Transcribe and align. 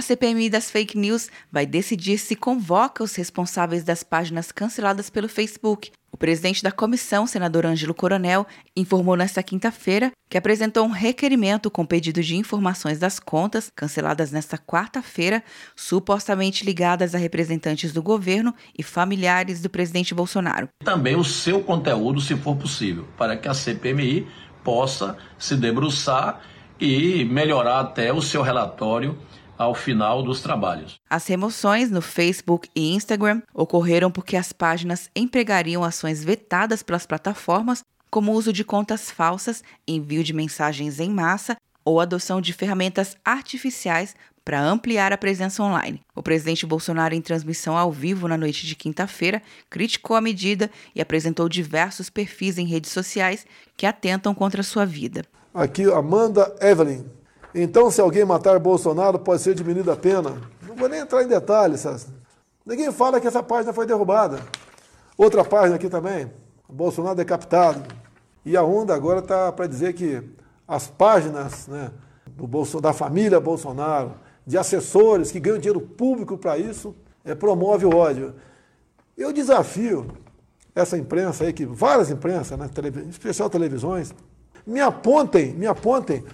A 0.00 0.02
CPMI 0.02 0.48
das 0.48 0.70
fake 0.70 0.96
news 0.96 1.28
vai 1.52 1.66
decidir 1.66 2.16
se 2.16 2.34
convoca 2.34 3.04
os 3.04 3.14
responsáveis 3.14 3.84
das 3.84 4.02
páginas 4.02 4.50
canceladas 4.50 5.10
pelo 5.10 5.28
Facebook. 5.28 5.92
O 6.10 6.16
presidente 6.16 6.62
da 6.62 6.72
comissão, 6.72 7.26
senador 7.26 7.66
Ângelo 7.66 7.92
Coronel, 7.92 8.46
informou 8.74 9.14
nesta 9.14 9.42
quinta-feira 9.42 10.10
que 10.30 10.38
apresentou 10.38 10.86
um 10.86 10.90
requerimento 10.90 11.70
com 11.70 11.84
pedido 11.84 12.22
de 12.22 12.34
informações 12.34 12.98
das 12.98 13.20
contas 13.20 13.70
canceladas 13.76 14.32
nesta 14.32 14.56
quarta-feira, 14.56 15.44
supostamente 15.76 16.64
ligadas 16.64 17.14
a 17.14 17.18
representantes 17.18 17.92
do 17.92 18.02
governo 18.02 18.54
e 18.78 18.82
familiares 18.82 19.60
do 19.60 19.68
presidente 19.68 20.14
Bolsonaro. 20.14 20.70
Também 20.82 21.14
o 21.14 21.22
seu 21.22 21.62
conteúdo, 21.62 22.22
se 22.22 22.34
for 22.36 22.56
possível, 22.56 23.06
para 23.18 23.36
que 23.36 23.46
a 23.46 23.52
CPMI 23.52 24.26
possa 24.64 25.18
se 25.38 25.56
debruçar 25.56 26.40
e 26.80 27.22
melhorar 27.26 27.80
até 27.80 28.10
o 28.10 28.22
seu 28.22 28.40
relatório 28.40 29.18
ao 29.60 29.74
final 29.74 30.22
dos 30.22 30.40
trabalhos. 30.40 30.98
As 31.10 31.26
remoções 31.26 31.90
no 31.90 32.00
Facebook 32.00 32.70
e 32.74 32.94
Instagram 32.94 33.42
ocorreram 33.52 34.10
porque 34.10 34.34
as 34.34 34.54
páginas 34.54 35.10
empregariam 35.14 35.84
ações 35.84 36.24
vetadas 36.24 36.82
pelas 36.82 37.04
plataformas, 37.04 37.84
como 38.10 38.32
o 38.32 38.34
uso 38.34 38.54
de 38.54 38.64
contas 38.64 39.10
falsas, 39.10 39.62
envio 39.86 40.24
de 40.24 40.32
mensagens 40.32 40.98
em 40.98 41.10
massa 41.10 41.58
ou 41.84 42.00
adoção 42.00 42.40
de 42.40 42.54
ferramentas 42.54 43.18
artificiais 43.22 44.16
para 44.42 44.62
ampliar 44.62 45.12
a 45.12 45.18
presença 45.18 45.62
online. 45.62 46.00
O 46.16 46.22
presidente 46.22 46.64
Bolsonaro, 46.64 47.14
em 47.14 47.20
transmissão 47.20 47.76
ao 47.76 47.92
vivo 47.92 48.26
na 48.26 48.38
noite 48.38 48.66
de 48.66 48.74
quinta-feira, 48.74 49.42
criticou 49.68 50.16
a 50.16 50.22
medida 50.22 50.70
e 50.94 51.02
apresentou 51.02 51.50
diversos 51.50 52.08
perfis 52.08 52.56
em 52.56 52.64
redes 52.64 52.92
sociais 52.92 53.44
que 53.76 53.84
atentam 53.84 54.34
contra 54.34 54.62
a 54.62 54.64
sua 54.64 54.86
vida. 54.86 55.22
Aqui, 55.52 55.84
Amanda 55.84 56.56
Evelyn, 56.62 57.04
então, 57.54 57.90
se 57.90 58.00
alguém 58.00 58.24
matar 58.24 58.58
Bolsonaro, 58.58 59.18
pode 59.18 59.42
ser 59.42 59.54
diminuída 59.54 59.92
a 59.92 59.96
pena. 59.96 60.36
Não 60.66 60.76
vou 60.76 60.88
nem 60.88 61.00
entrar 61.00 61.22
em 61.22 61.26
detalhes. 61.26 61.84
Ninguém 62.64 62.92
fala 62.92 63.20
que 63.20 63.26
essa 63.26 63.42
página 63.42 63.72
foi 63.72 63.86
derrubada. 63.86 64.38
Outra 65.16 65.44
página 65.44 65.76
aqui 65.76 65.88
também. 65.88 66.30
Bolsonaro 66.68 67.16
decapitado. 67.16 67.82
E 68.44 68.56
a 68.56 68.62
onda 68.62 68.94
agora 68.94 69.18
está 69.18 69.50
para 69.50 69.66
dizer 69.66 69.92
que 69.94 70.22
as 70.66 70.86
páginas 70.86 71.66
né, 71.66 71.90
do 72.28 72.46
Bolso, 72.46 72.80
da 72.80 72.92
família 72.92 73.40
Bolsonaro, 73.40 74.14
de 74.46 74.56
assessores 74.56 75.32
que 75.32 75.40
ganham 75.40 75.58
dinheiro 75.58 75.80
público 75.80 76.38
para 76.38 76.56
isso, 76.56 76.94
é, 77.24 77.34
promove 77.34 77.84
o 77.84 77.94
ódio. 77.94 78.34
Eu 79.18 79.32
desafio 79.32 80.06
essa 80.74 80.96
imprensa 80.96 81.44
aí, 81.44 81.52
que 81.52 81.66
várias 81.66 82.10
imprensas, 82.10 82.56
né, 82.56 82.70
especial 83.08 83.50
televisões, 83.50 84.14
me 84.64 84.80
apontem, 84.80 85.52
me 85.52 85.66
apontem 85.66 86.24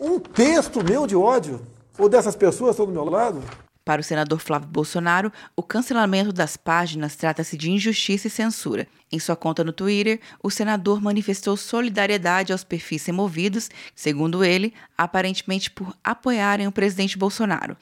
um 0.00 0.18
texto 0.18 0.82
meu 0.82 1.06
de 1.06 1.16
ódio? 1.16 1.60
Ou 1.98 2.08
dessas 2.08 2.34
pessoas 2.34 2.72
estão 2.72 2.86
do 2.86 2.92
meu 2.92 3.04
lado? 3.04 3.42
Para 3.84 4.00
o 4.00 4.04
senador 4.04 4.38
Flávio 4.38 4.66
Bolsonaro, 4.66 5.30
o 5.54 5.62
cancelamento 5.62 6.32
das 6.32 6.56
páginas 6.56 7.16
trata-se 7.16 7.56
de 7.56 7.70
injustiça 7.70 8.28
e 8.28 8.30
censura. 8.30 8.88
Em 9.12 9.18
sua 9.18 9.36
conta 9.36 9.62
no 9.62 9.74
Twitter, 9.74 10.20
o 10.42 10.50
senador 10.50 11.02
manifestou 11.02 11.54
solidariedade 11.54 12.50
aos 12.50 12.64
perfis 12.64 13.04
removidos, 13.04 13.68
segundo 13.94 14.42
ele, 14.42 14.72
aparentemente 14.96 15.70
por 15.70 15.94
apoiarem 16.02 16.66
o 16.66 16.72
presidente 16.72 17.18
Bolsonaro. 17.18 17.76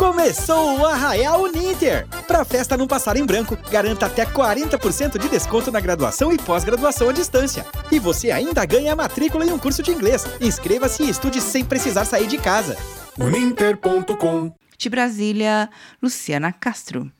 Começou 0.00 0.78
o 0.78 0.86
Arraial 0.86 1.42
Uninter! 1.42 2.08
Para 2.26 2.40
a 2.40 2.44
festa 2.44 2.74
não 2.74 2.86
passar 2.86 3.18
em 3.18 3.26
branco, 3.26 3.54
garanta 3.70 4.06
até 4.06 4.24
40% 4.24 5.18
de 5.18 5.28
desconto 5.28 5.70
na 5.70 5.78
graduação 5.78 6.32
e 6.32 6.38
pós-graduação 6.38 7.10
à 7.10 7.12
distância. 7.12 7.66
E 7.92 7.98
você 7.98 8.30
ainda 8.30 8.64
ganha 8.64 8.94
a 8.94 8.96
matrícula 8.96 9.44
em 9.44 9.52
um 9.52 9.58
curso 9.58 9.82
de 9.82 9.90
inglês. 9.90 10.24
Inscreva-se 10.40 11.02
e 11.02 11.10
estude 11.10 11.38
sem 11.42 11.66
precisar 11.66 12.06
sair 12.06 12.26
de 12.26 12.38
casa. 12.38 12.78
Uninter.com 13.18 14.50
De 14.78 14.88
Brasília, 14.88 15.68
Luciana 16.02 16.50
Castro. 16.50 17.12